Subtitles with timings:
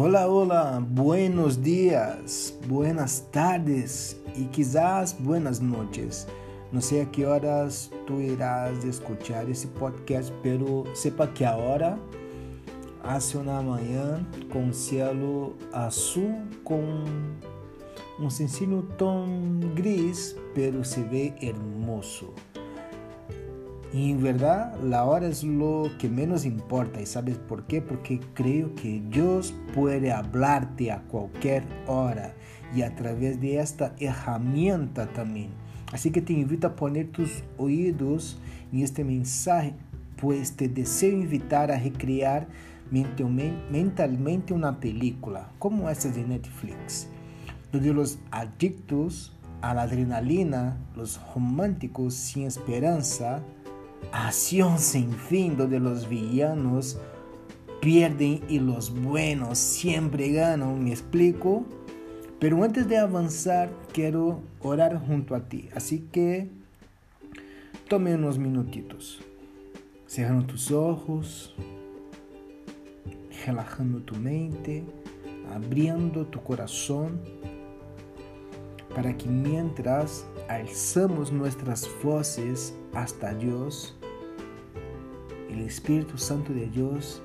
[0.00, 6.28] Hola, hola, buenos días, buenas tardes y quizás buenas noches.
[6.70, 11.98] No sé a qué horas tú irás a escuchar esse podcast, pero sepa que ahora
[13.02, 17.02] hace una manhã com cielo azul com
[18.20, 22.32] um sencillo tom gris, pero se ve hermoso.
[23.92, 27.00] Y en verdad la hora es lo que menos importa.
[27.00, 27.80] ¿Y sabes por qué?
[27.80, 32.34] Porque creo que Dios puede hablarte a cualquier hora
[32.74, 35.50] y a través de esta herramienta también.
[35.92, 38.38] Así que te invito a poner tus oídos
[38.72, 39.72] en este mensaje,
[40.20, 42.46] pues te deseo invitar a recrear
[42.90, 47.08] mentalmente una película como esta de Netflix,
[47.72, 53.42] donde los adictos a la adrenalina, los románticos sin esperanza,
[54.12, 56.98] acción sin fin donde los villanos
[57.80, 61.64] pierden y los buenos siempre ganan, ¿me explico?
[62.38, 65.68] Pero antes de avanzar, quiero orar junto a ti.
[65.74, 66.48] Así que
[67.88, 69.20] tome unos minutitos.
[70.06, 71.54] Cerrando tus ojos,
[73.44, 74.84] relajando tu mente,
[75.52, 77.20] abriendo tu corazón,
[78.94, 83.96] para que mientras alzamos nuestras voces hasta Dios,
[85.50, 87.22] el Espíritu Santo de Dios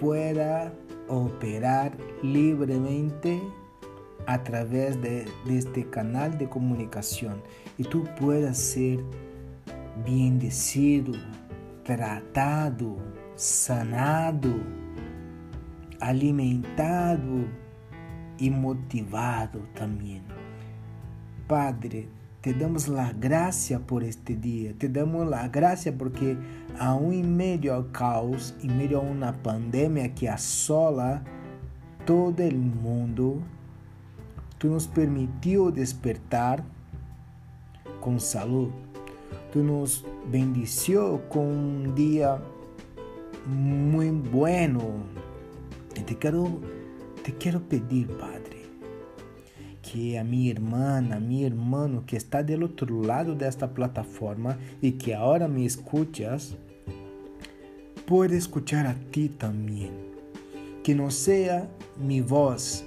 [0.00, 0.72] pueda
[1.08, 3.40] operar libremente
[4.26, 7.42] a través de, este canal de comunicación
[7.78, 9.00] y tú puedas ser
[10.06, 11.12] bendecido,
[11.84, 12.96] tratado,
[13.34, 14.54] sanado,
[16.00, 17.44] alimentado
[18.38, 20.39] y motivado también.
[21.50, 22.06] Padre,
[22.42, 26.36] te damos la gracia por este día, te damos la gracia porque
[26.78, 31.24] aún en medio al caos, en medio a una pandemia que asola
[32.06, 33.38] todo el mundo,
[34.58, 36.62] tú nos permitió despertar
[38.00, 38.68] con salud.
[39.52, 42.40] Tú nos bendició con un día
[43.44, 44.82] muy bueno.
[45.96, 46.60] Y te quiero,
[47.24, 48.39] te quiero pedir, Padre
[49.90, 54.92] que a minha irmã, a meu irmão que está do outro lado desta plataforma e
[54.92, 56.56] que agora me escuchas,
[58.06, 59.90] pode escuchar a ti também.
[60.84, 62.86] Que não seja minha voz,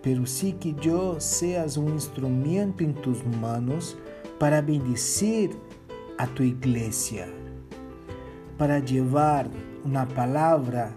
[0.00, 3.94] pero sí que eu seas um instrumento em tus manos
[4.38, 5.50] para bendecir
[6.16, 7.28] a tu igreja,
[8.56, 9.46] para levar
[9.84, 10.96] uma palavra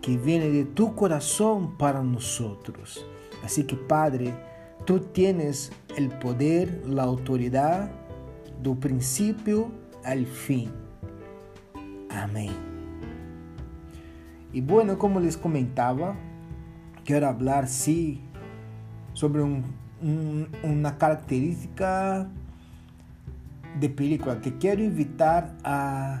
[0.00, 2.40] que vem de tu coração para nós.
[3.42, 4.32] Assim que, Padre,
[4.84, 7.90] Tú tienes el poder, la autoridad
[8.62, 9.70] do princípio
[10.04, 10.70] al fin.
[12.10, 12.52] Amém.
[14.52, 16.16] E bueno, como les comentava,
[17.04, 18.20] quero falar sim
[19.12, 19.42] sobre
[20.62, 22.30] uma característica
[23.78, 24.36] de película.
[24.36, 26.20] Te quero invitar a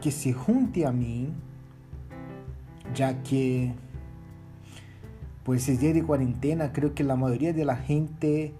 [0.00, 1.34] que se junte a mim,
[2.94, 3.74] já que
[5.48, 8.52] pues ese día de cuarentena creo que la mayoría de la gente,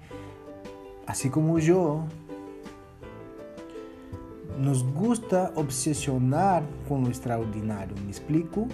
[1.07, 2.07] así como yo,
[4.59, 7.95] nos gusta obsesionar con lo extraordinario.
[8.03, 8.67] ¿Me explico?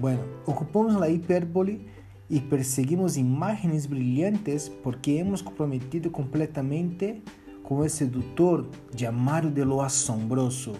[0.00, 1.86] Bueno, ocupamos la hipérbole
[2.28, 7.22] y perseguimos imágenes brillantes porque hemos comprometido completamente
[7.62, 10.72] con el seductor llamado de lo asombroso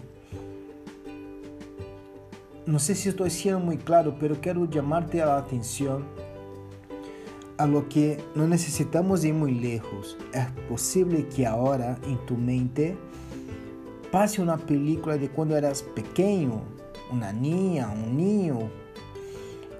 [2.65, 6.03] no sé si estoy siendo muy claro, pero quiero llamarte a la atención
[7.57, 10.17] a lo que no necesitamos ir muy lejos.
[10.33, 12.97] Es posible que ahora en tu mente
[14.11, 16.61] pase una película de cuando eras pequeño,
[17.11, 18.69] una niña, un niño,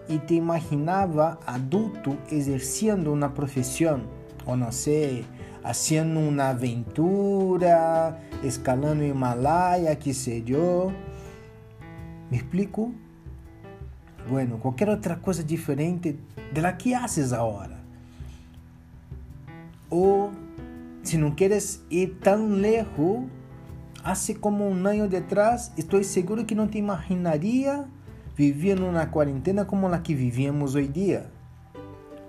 [0.08, 4.04] y te imaginaba adulto ejerciendo una profesión,
[4.46, 5.26] o no sé,
[5.64, 10.92] haciendo una aventura, escalando Himalaya, qué sé yo
[12.36, 12.92] ¿Me explico?
[14.30, 16.20] Bueno, qualquer outra coisa diferente
[16.52, 17.80] de la que haces ahora.
[19.90, 20.34] Ou
[21.02, 23.24] se não queres ir tão lejos,
[24.04, 27.88] hace como um ano detrás, estou seguro que não te imaginaria
[28.36, 31.32] viver numa quarentena como a que vivíamos hoje dia.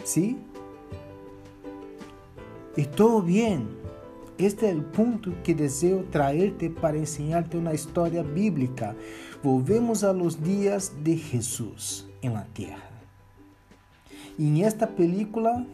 [0.05, 0.39] ¿Sí?
[2.77, 3.67] Estou bem.
[4.39, 8.95] Este é o ponto que desejo traerte para enseñarte uma história bíblica.
[9.43, 10.13] Volvemos a
[10.43, 12.91] días de Jesús en la tierra.
[14.39, 15.65] Y en esta película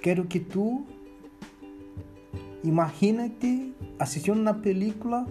[0.00, 0.86] quiero que tú
[2.62, 5.26] imagínate asistiendo a una película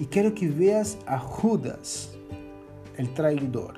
[0.00, 2.18] y quiero que veas a Judas,
[2.96, 3.74] el traidor.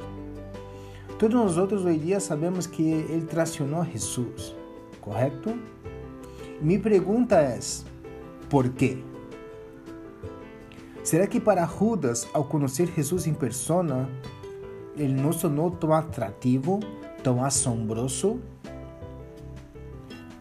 [1.18, 4.54] Todos nós hoje dia sabemos que ele traicionou Jesus,
[5.00, 5.54] correto?
[6.60, 7.58] Minha pergunta é:
[8.48, 8.98] por quê?
[11.02, 14.08] Será que para Judas, ao conhecer Jesus em persona,
[14.96, 16.80] ele não sonou tão atrativo,
[17.22, 18.40] tão assombroso?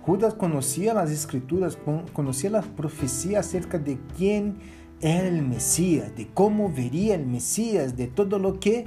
[0.08, 1.78] Judas conhecia as escrituras,
[2.14, 4.56] conhecia a profecia acerca de quem
[5.02, 8.86] era o Messias, de como veria o Messias, de todo o que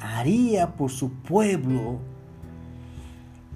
[0.00, 2.00] haria por su pueblo.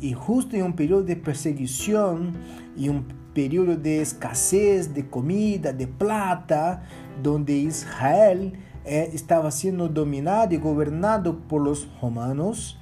[0.01, 2.33] E justo em um período de perseguição
[2.77, 3.03] e um
[3.35, 6.83] período de escassez de comida, de plata,
[7.21, 8.53] donde Israel
[8.85, 12.79] eh, estava sendo dominado e governado por los romanos,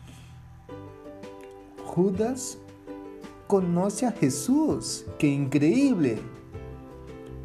[1.86, 2.58] Judas
[3.46, 6.18] conoce a Jesus, que increíble.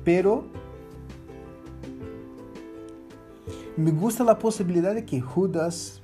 [0.03, 0.45] Pero
[3.75, 6.01] me gusta a possibilidade que Judas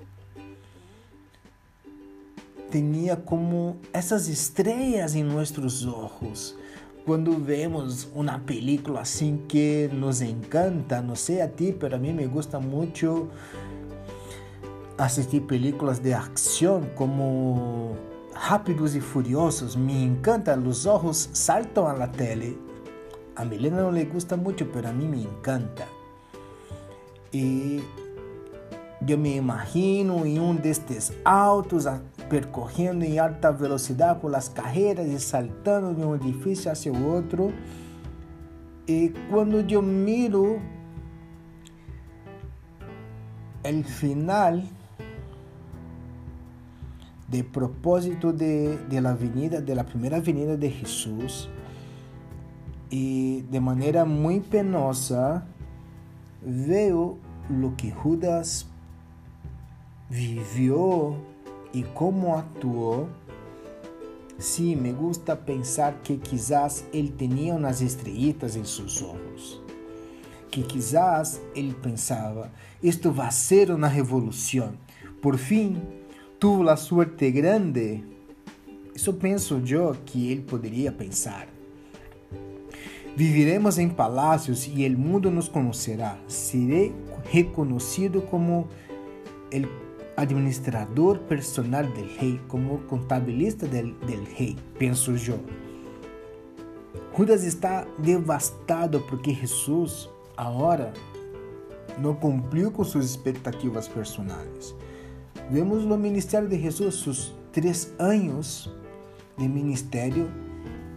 [2.69, 6.57] tinha como essas estrelas em nossos olhos.
[7.05, 12.13] Quando vemos uma película assim que nos encanta, não sei a ti, mas a mim
[12.13, 13.29] me gusta muito
[14.97, 17.97] assistir películas de ação como
[18.33, 19.75] Rápidos e Furiosos.
[19.75, 22.55] Me encanta, os olhos saltam à tela.
[23.35, 25.85] A Milena não lhe gusta muito, mas a mim me encanta.
[27.33, 27.83] E
[29.05, 31.85] eu me imagino em um destes autos
[32.33, 37.53] percorrendo em alta velocidade por las carreiras e saltando de um edifício hacia o outro.
[38.87, 40.59] E quando eu miro
[43.63, 44.63] o final
[47.29, 51.47] de propósito de, de la avenida, de la primeira avenida de Jesus,
[52.91, 55.45] e de maneira muito penosa,
[56.41, 58.67] veio o que Judas
[60.09, 61.32] viveu
[61.73, 63.09] e como atuou,
[64.37, 69.61] sim, me gusta pensar que quizás ele tinha umas estrellitas em seus olhos.
[70.51, 74.73] Que quizás ele pensava, isto vai ser uma revolução.
[75.19, 75.81] Por fim,
[76.39, 78.03] tuvo a sorte grande.
[78.95, 81.47] Isso penso eu que ele poderia pensar.
[83.15, 86.17] Viviremos em palácios e o mundo nos conhecerá.
[86.27, 86.93] Serei
[87.25, 88.67] reconhecido como
[89.51, 89.82] o
[90.15, 95.39] administrador personal del rei, como contabilista del, del rei, penso eu.
[97.15, 100.93] Judas está devastado porque Jesus, agora,
[101.99, 104.75] não cumpriu com suas expectativas personais.
[105.49, 108.73] Vemos no ministério de Jesus seus três anos
[109.37, 110.31] de ministério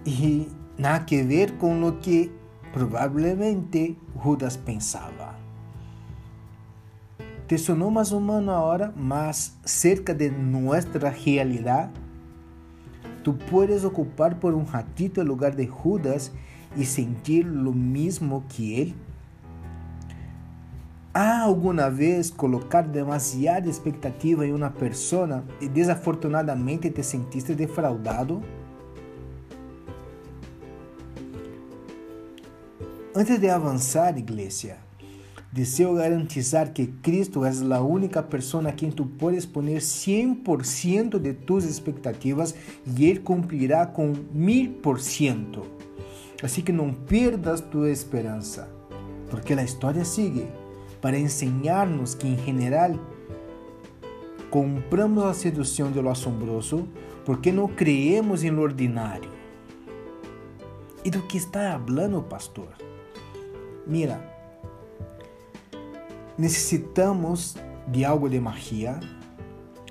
[0.06, 0.48] e
[0.78, 2.32] nada a ver com o que
[2.72, 5.35] provavelmente Judas pensava.
[7.46, 11.90] Te sonó más humano ahora, más cerca de nuestra realidad.
[13.22, 16.32] Tú puedes ocupar por un ratito el lugar de Judas
[16.76, 18.94] y sentir lo mismo que él.
[21.14, 28.42] ¿Ha alguna vez colocar demasiada expectativa em uma persona e desafortunadamente te sentiste defraudado?
[33.14, 34.76] Antes de avançar, igreja,
[35.56, 41.32] Deseo garantizar que Cristo es la única persona a quien tú puedes poner 100% de
[41.32, 42.54] tus expectativas
[42.94, 45.62] y Él cumplirá con 1000%.
[46.42, 48.68] Así que no pierdas tu esperanza,
[49.30, 50.46] porque la historia sigue
[51.00, 53.00] para enseñarnos que en general
[54.50, 56.86] compramos la seducción de lo asombroso
[57.24, 59.30] porque no creemos en lo ordinario.
[61.02, 62.68] ¿Y de qué está hablando, pastor?
[63.86, 64.35] Mira,
[66.38, 69.00] necessitamos de algo de magia,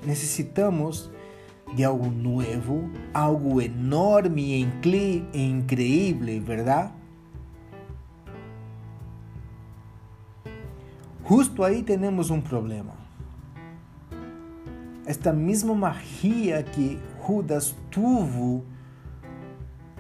[0.06, 1.12] necessitamos
[1.76, 4.68] de algo novo, algo enorme
[5.34, 6.92] e increíble, ¿verdad?
[11.24, 12.94] Justo aí temos um problema.
[15.08, 18.64] Esta mesma magia que Judas tuvo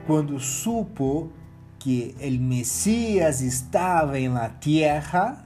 [0.05, 1.31] quando supo
[1.79, 5.44] que o Messias estava em la tierra,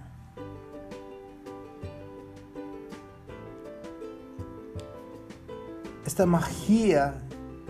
[6.20, 7.14] esta magia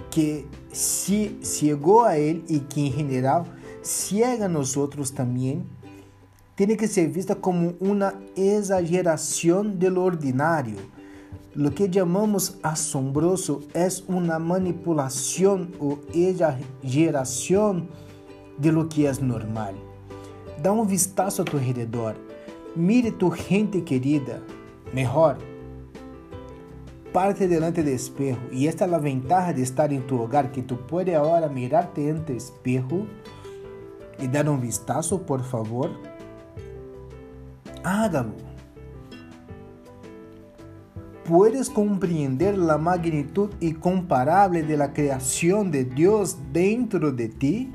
[0.09, 3.45] que se chegou a ele e que em geral
[3.83, 5.63] ciega a nós outros também,
[6.55, 10.77] tem que ser vista como uma exageração do ordinário.
[11.55, 17.87] Lo que chamamos assombroso é uma manipulação ou exageração
[18.57, 19.75] de lo que é normal.
[20.57, 22.15] Dá um vistazo a tu redor.
[22.75, 24.41] Mire tu gente querida.
[24.91, 25.37] Melhor,
[27.11, 28.39] parte delante del espejo.
[28.51, 32.09] Y esta es la ventaja de estar en tu hogar, que tú puedes ahora mirarte
[32.09, 33.05] ante el espejo
[34.19, 35.91] y dar un vistazo, por favor.
[37.83, 38.33] Hágalo.
[41.25, 47.71] Puedes comprender la magnitud incomparable de la creación de Dios dentro de ti.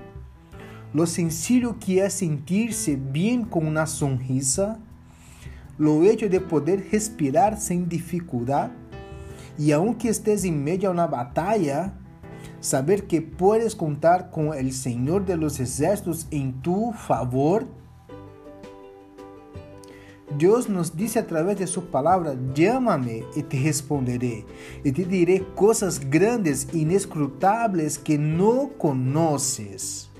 [0.92, 4.78] Lo sencillo que es sentirse bien con una sonrisa.
[5.78, 8.70] Lo hecho de poder respirar sin dificultad
[9.58, 11.94] y aunque estés en medio de una batalla,
[12.60, 17.66] saber que puedes contar con el Señor de los ejércitos en tu favor.
[20.38, 24.44] Dios nos dice a través de su palabra, llámame y te responderé,
[24.82, 30.10] y te diré cosas grandes, inescrutables que no conoces.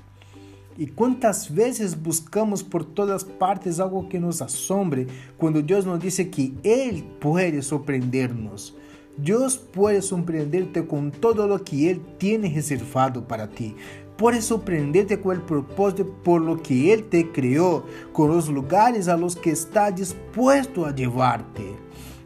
[0.77, 6.17] E quantas vezes buscamos por todas partes algo que nos assombre, quando Deus nos diz
[6.29, 8.75] que Ele pode surpreender-nos.
[9.17, 13.75] Deus pode surpreender-te com todo o que Ele tem reservado para ti.
[14.17, 19.15] Pode surpreender-te com o propósito por lo que Ele te criou, com os lugares a
[19.15, 21.75] los que está disposto a levar-te.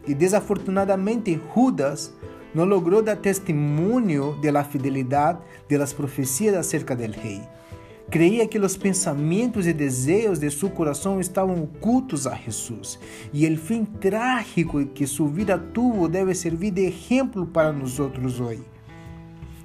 [0.06, 2.12] E desafortunadamente, Judas
[2.54, 7.40] não logrou dar testemunho de la fidelidade de las profecias acerca del rei.
[8.10, 12.98] Creía que os pensamentos e desejos de seu coração estavam ocultos a Jesus,
[13.32, 18.64] e o fim trágico que sua vida tuvo deve servir de exemplo para nós hoje.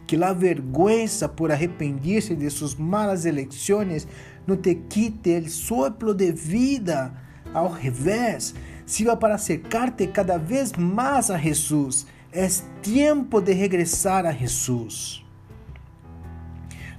[0.06, 4.08] Que a vergüenza por arrepender-se de suas malas eleições
[4.46, 7.16] não te quite o soplo de vida,
[7.52, 8.54] ao revés,
[8.86, 12.06] sirva para acercar-te cada vez mais a Jesus.
[12.32, 12.48] É
[12.84, 15.25] tempo de regressar a Jesus.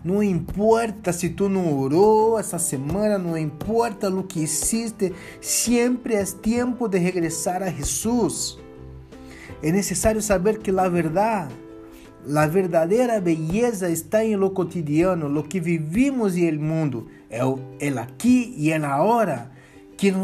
[0.07, 6.25] Não importa se tu não orou essa semana, não importa o que hiciste, sempre é
[6.25, 8.57] tempo de regressar a Jesus.
[9.61, 11.53] É necessário saber que a verdade,
[12.33, 17.59] a verdadeira beleza está em lo cotidiano, lo que vivimos e o mundo, é o
[18.01, 19.51] aqui e el agora,
[19.97, 20.15] que,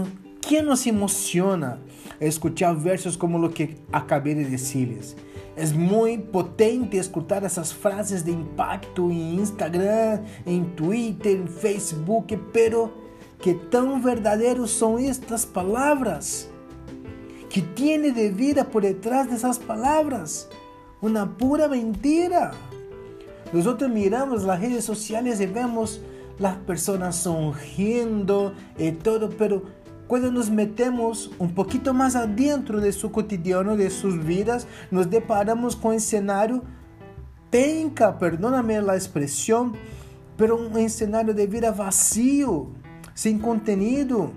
[0.41, 1.81] que nos emociona
[2.21, 5.17] escuchar versos como o que acabei de dizer
[5.55, 12.93] É muito potente escutar essas frases de impacto em Instagram, em Twitter, em Facebook, pero
[13.39, 16.49] que tão verdadeiros são estas palavras?
[17.51, 20.49] Que tiene de vida por detrás dessas palavras?
[21.03, 22.53] Uma pura mentira.
[23.53, 26.01] Nós miramos as redes sociais e vemos
[26.43, 29.67] as pessoas sonriendo e todo, pero
[30.09, 35.75] quando nos metemos um pouquinho mais adentro de seu cotidiano, de suas vidas, nos deparamos
[35.75, 36.63] com um cenário
[37.51, 39.75] penca, perdóname a expressão,
[40.39, 42.73] pero um cenário de vida vazio,
[43.15, 44.33] sem contenido.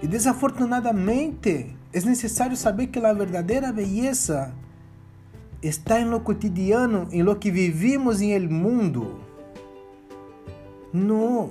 [0.00, 4.54] E desafortunadamente, é necessário saber que a verdadeira beleza
[5.60, 9.20] está em lo cotidiano, em lo que vivimos em el mundo.
[10.92, 11.50] Não.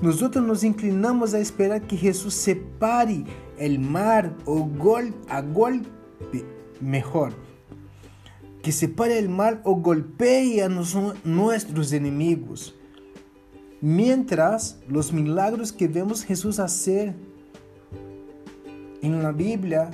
[0.00, 3.26] Nós nos inclinamos a esperar que Jesus separe
[3.58, 6.44] o mar o gol, a golpe,
[6.80, 7.32] melhor,
[8.62, 12.76] que separe o mar o golpeie a nos, nossos inimigos.
[13.82, 17.12] Mientras os milagros que vemos Jesus fazer
[19.02, 19.90] em la Bíblia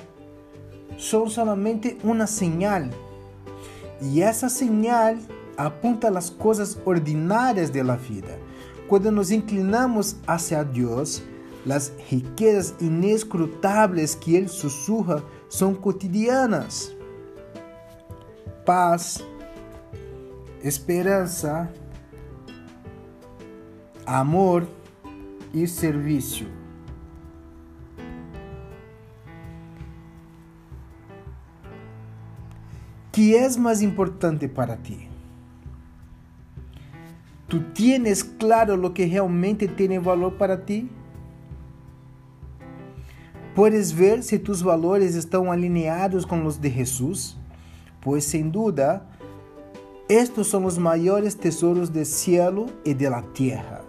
[0.98, 2.90] são solamente uma señal.
[4.02, 5.16] E essa señal
[5.56, 8.43] apunta as coisas ordinárias da vida.
[8.88, 11.22] Quando nos inclinamos hacia Deus,
[11.68, 16.94] as riquezas inescrutables que Ele sussurra são cotidianas.
[18.64, 19.24] Paz,
[20.62, 21.70] esperança,
[24.06, 24.66] amor
[25.52, 26.46] e serviço.
[33.14, 35.13] que é mais importante para ti?
[37.54, 40.90] ¿Tú tienes claro lo que realmente tiene valor para ti?
[43.54, 47.36] Puedes ver se tus valores estão alinhados com os de Jesus?
[48.00, 49.06] Pois sem dúvida,
[50.08, 53.82] estes são os maiores tesouros do cielo e da terra.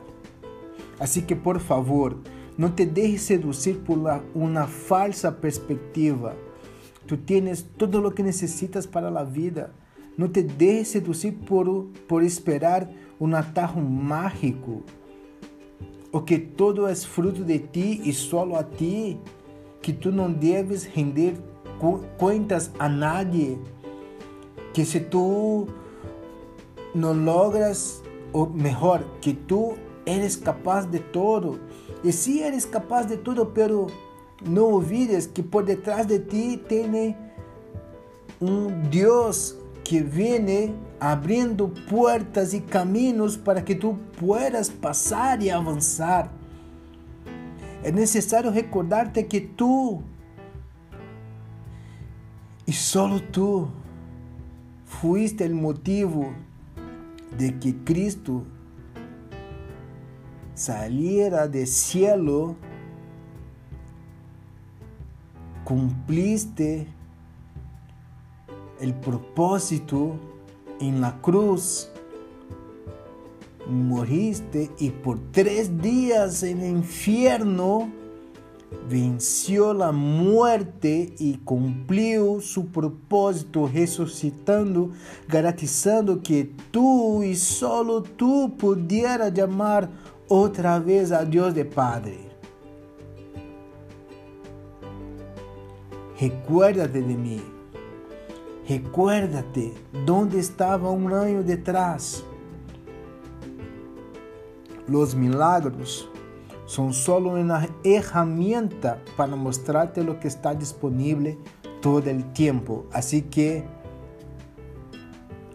[0.99, 2.19] Assim que, por favor,
[2.55, 3.97] não te deixes seduzir por
[4.35, 6.37] uma falsa perspectiva.
[7.07, 9.73] Tu tienes todo o que necessitas para a vida.
[10.17, 14.83] Não te deixes seduzir por, por esperar um atajo mágico,
[16.11, 19.19] o que todo é fruto de ti e solo a ti,
[19.81, 21.35] que tu não deves render
[22.17, 23.59] contas a nadie,
[24.73, 25.67] que se tu
[26.93, 31.59] não logras, ou melhor, que tu eres capaz de todo,
[32.03, 33.87] e se eres capaz de todo, pero
[34.43, 37.15] Não olvides que por detrás de ti tem
[38.41, 39.55] um Deus
[39.85, 44.67] que vem abrindo portas e caminhos para que tu puedas
[45.43, 46.33] e avançar.
[47.83, 50.01] É necessário recordar-te que tu
[52.65, 53.69] e solo tu
[54.85, 56.33] fuiste o motivo
[57.37, 58.43] de que Cristo
[60.55, 62.55] saliera del cielo,
[65.63, 66.87] cumpliste
[68.79, 70.15] el propósito
[70.79, 71.89] en la cruz,
[73.67, 77.89] moriste y por tres días en el infierno
[78.89, 84.91] venció la muerte y cumplió su propósito resucitando,
[85.27, 89.89] garantizando que tú y solo tú pudieras llamar
[90.27, 92.19] otra vez a Dios de Padre.
[96.19, 97.54] Recuérdate de mí.
[98.67, 99.73] Recuérdate
[100.05, 102.23] dónde estaba un año detrás.
[104.87, 106.09] Los milagros
[106.65, 111.37] son solo una herramienta para mostrarte lo que está disponible
[111.81, 112.87] todo el tiempo.
[112.91, 113.65] Así que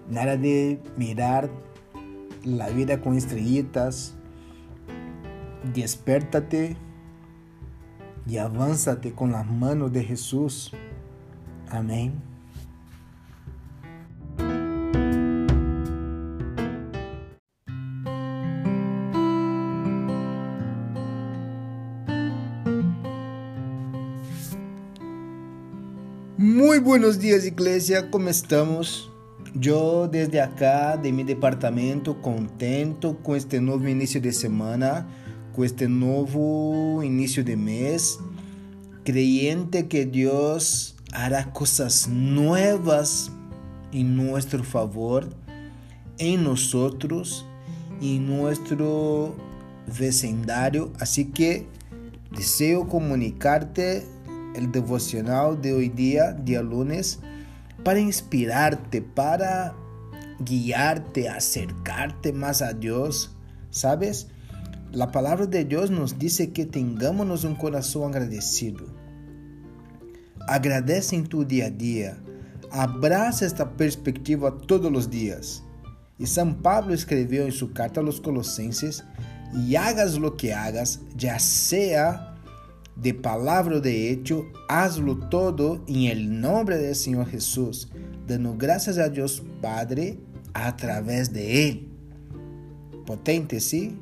[0.08, 1.50] nada de mirar
[2.44, 4.14] la vida con estrellitas.
[5.74, 6.76] Despértate
[8.26, 10.72] y avánzate con las manos de Jesús.
[11.68, 12.29] Amén.
[26.42, 29.10] Muy buenos días iglesia, ¿cómo estamos?
[29.54, 35.06] Yo desde acá, de mi departamento, contento con este nuevo inicio de semana,
[35.54, 38.20] con este nuevo inicio de mes,
[39.04, 43.30] creyente que Dios hará cosas nuevas
[43.92, 45.28] en nuestro favor,
[46.16, 47.44] en nosotros
[48.00, 49.36] y en nuestro
[49.98, 50.90] vecindario.
[51.00, 51.66] Así que
[52.30, 54.06] deseo comunicarte
[54.54, 57.20] el devocional de hoy día, día lunes,
[57.84, 59.74] para inspirarte, para
[60.40, 63.36] guiarte, acercarte más a Dios.
[63.70, 64.28] ¿Sabes?
[64.92, 68.86] La palabra de Dios nos dice que tengámonos un corazón agradecido.
[70.48, 72.18] Agradece en tu día a día.
[72.72, 75.62] Abraza esta perspectiva todos los días.
[76.18, 79.04] Y San Pablo escribió en su carta a los colosenses,
[79.54, 82.29] y hagas lo que hagas, ya sea
[83.00, 87.88] de palabra o de hecho, hazlo todo en el nombre del Señor Jesús,
[88.26, 90.18] dando gracias a Dios Padre
[90.52, 91.88] a través de Él.
[93.06, 93.96] Potente, ¿sí?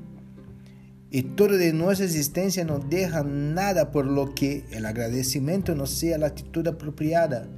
[1.11, 6.19] Y todo de nuestra existencia no deja nada por lo que el agradecimiento no sea
[6.19, 7.49] la actitud apropiada.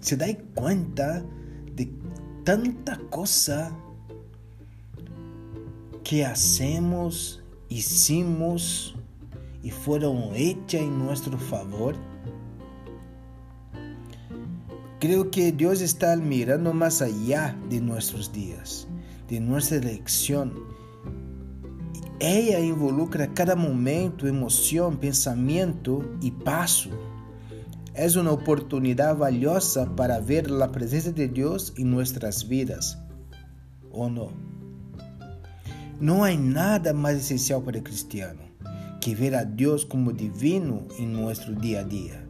[0.00, 1.24] ¿Se da cuenta
[1.74, 1.90] de
[2.44, 3.76] tanta cosa
[6.04, 8.96] que hacemos, hicimos,
[9.62, 11.96] y fueron hechas en nuestro favor?
[15.00, 18.86] Creo que Dios está mirando más allá de nuestros días,
[19.28, 20.52] de nuestra elección.
[22.18, 26.90] Ella involucra cada momento, emoción, pensamiento y paso.
[27.94, 32.98] Es una oportunidad valiosa para ver la presencia de Dios en nuestras vidas.
[33.90, 34.28] ¿O no?
[35.98, 38.49] No hay nada más esencial para el cristiano
[39.00, 42.24] que ver a Dios como divino en nuestro día a día.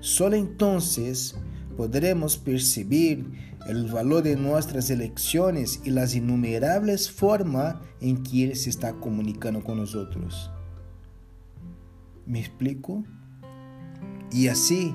[0.00, 1.34] Solo entonces
[1.76, 3.30] podremos percibir
[3.66, 9.62] el valor de nuestras elecciones y las innumerables formas en que Él se está comunicando
[9.62, 10.50] con nosotros.
[12.26, 13.04] ¿Me explico?
[14.30, 14.94] Y así,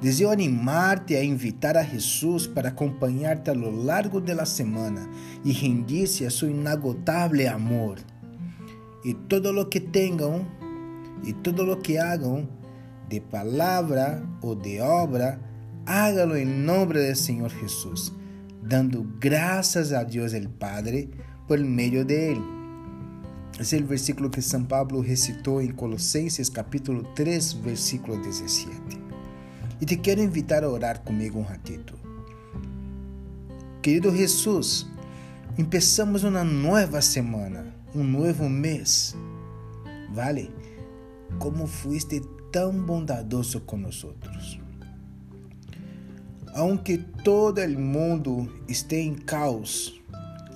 [0.00, 5.08] deseo animarte a invitar a Jesús para acompañarte a lo largo de la semana
[5.44, 7.98] y rendirse a su inagotable amor
[9.04, 10.48] y todo lo que tengan
[11.22, 12.48] y todo lo que hagan
[13.08, 15.38] de palabra o de obra,
[15.86, 18.14] hágalo en nombre del Señor Jesús,
[18.62, 21.10] dando gracias a Dios el Padre
[21.46, 22.42] por medio de Él.
[23.60, 28.74] Es el versículo que San Pablo recitó en Colosenses capítulo 3, versículo 17.
[29.80, 31.94] Y te quiero invitar a orar conmigo un ratito.
[33.82, 34.88] Querido Jesús,
[35.58, 39.14] empezamos una nueva semana um novo mês.
[40.12, 40.50] Vale,
[41.38, 44.04] como fuiste tão bondadoso com nós.
[46.54, 50.00] Aunque todo o mundo esteja em caos,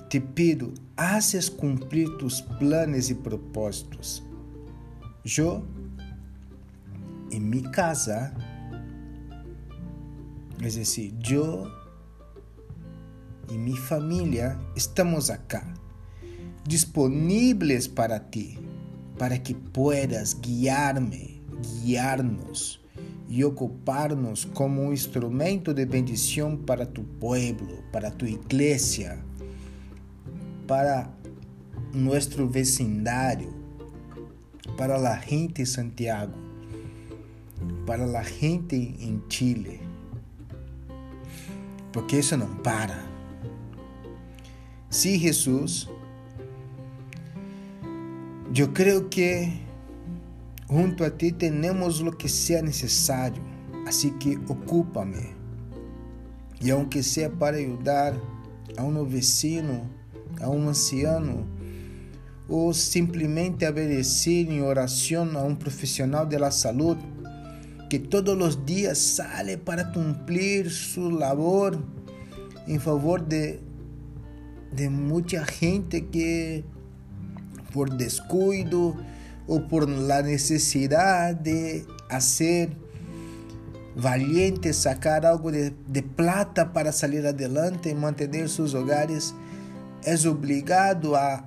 [0.09, 4.23] te pido, haces cumprir tus planos e propósitos.
[5.37, 5.63] Eu
[7.31, 8.33] em minha casa,
[10.59, 11.69] é decir, eu
[13.49, 15.73] e minha família estamos acá,
[16.69, 18.59] disponíveis para ti,
[19.17, 21.41] para que puedas guiar-me,
[21.81, 22.79] guiar-nos
[23.27, 29.17] e ocupar-nos como um instrumento de bendição para tu pueblo, para tu igreja,
[30.67, 31.09] para
[31.91, 33.51] nosso vecindário,
[34.77, 36.37] para a gente de Santiago,
[37.87, 39.81] para a gente em Chile.
[41.91, 43.03] Porque isso não para.
[44.91, 45.89] Sim, Jesus,
[48.55, 49.51] eu creio que
[50.69, 53.41] junto a ti temos o que seja necessário,
[53.87, 55.35] assim que ocupa-me.
[56.61, 58.13] E aunque seja para ajudar
[58.75, 59.89] a um vecino,
[60.41, 61.47] a um anciano,
[62.47, 67.05] ou simplesmente obedecer em oração a um profissional da saúde
[67.89, 71.79] que todos os dias sale para cumprir sua labor
[72.67, 73.59] em favor de,
[74.71, 76.63] de muita gente que
[77.71, 78.95] por descuido
[79.47, 82.69] ou por la necessidade de hacer
[83.95, 89.33] valiente, sacar algo de, de plata para salir adelante e manter seus hogares,
[90.03, 91.43] é obrigado a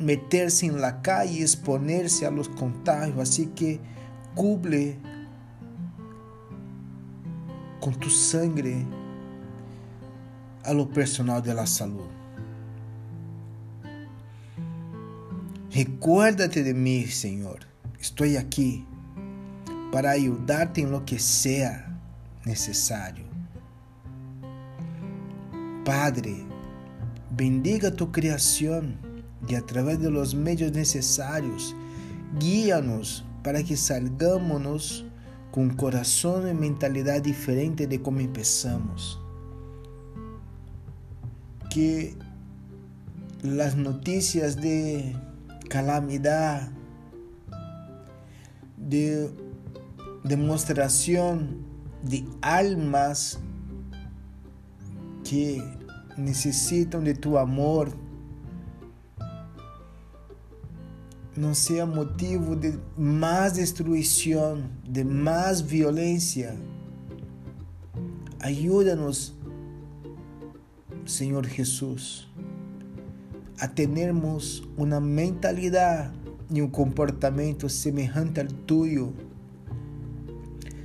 [0.00, 3.18] meter-se em la calle exponer-se a los contagios.
[3.18, 3.80] Así que
[4.34, 4.98] cubre
[7.80, 8.86] com tu sangre
[10.64, 12.13] a lo personal de la salud.
[15.74, 17.66] Recuérdate de mim, Senhor.
[18.00, 18.86] Estou aqui
[19.90, 21.84] para ajudar-te em lo que seja
[22.46, 23.24] necessário.
[25.84, 26.46] Padre,
[27.28, 28.94] bendiga tu criação
[29.48, 31.74] e através de los meios necessários,
[32.38, 35.04] guia-nos para que salgamos
[35.50, 39.18] com coração e mentalidade diferente de como empezamos.
[41.68, 42.16] Que
[43.60, 45.16] as notícias de
[45.68, 46.70] calamidade,
[48.76, 49.30] de
[50.24, 51.48] demonstração
[52.02, 53.38] de almas
[55.24, 55.62] que
[56.16, 57.88] necessitam de tu amor,
[61.36, 66.56] não seja motivo de mais destruição, de mais violência.
[68.38, 69.34] Ajuda-nos,
[71.06, 72.28] Senhor Jesus
[73.58, 76.12] a termos uma mentalidade
[76.50, 79.14] e um comportamento semelhante ao tuyo.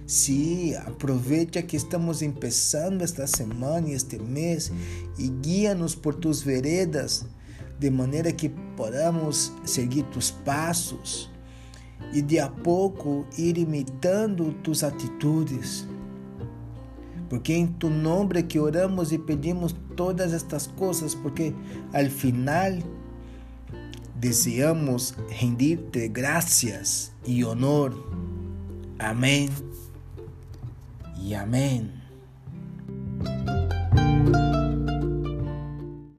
[0.06, 4.72] Sim, aproveita que estamos começando esta semana e este mês
[5.18, 7.26] e guia-nos por tus veredas,
[7.78, 11.30] de maneira que podamos seguir tus passos
[12.14, 15.86] e de a pouco ir imitando tus atitudes
[17.30, 21.54] porque em tu nome que oramos e pedimos todas estas coisas, porque
[21.94, 22.80] al final
[24.16, 27.94] desejamos rendir-te graças e honor.
[28.98, 29.50] Amém
[31.22, 31.92] e amém.